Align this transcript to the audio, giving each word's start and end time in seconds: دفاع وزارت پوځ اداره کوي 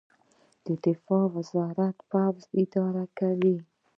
دفاع 0.83 1.23
وزارت 1.35 1.97
پوځ 2.09 2.37
اداره 2.61 3.05
کوي 3.17 3.57